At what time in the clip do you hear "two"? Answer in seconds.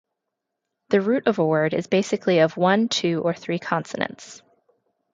2.89-3.21